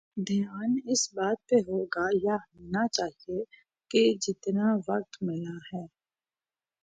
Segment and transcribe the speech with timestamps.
[0.27, 3.39] دھیان اس بات پہ ہو گا یا ہونا چاہیے
[3.91, 5.85] کہ جتنا وقت ملا ہے۔